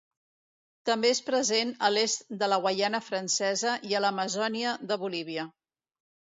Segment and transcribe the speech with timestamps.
[0.89, 5.49] També és present a l'est de la Guaiana Francesa i a l'Amazònia de Bolívia.